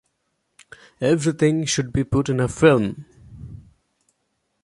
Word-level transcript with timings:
Everything 0.99 1.63
should 1.63 1.93
be 1.93 2.03
put 2.03 2.27
in 2.27 2.39
a 2.39 2.47
film. 2.47 3.05